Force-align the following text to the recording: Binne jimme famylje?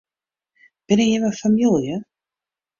Binne 0.87 1.03
jimme 1.11 1.31
famylje? 1.41 1.97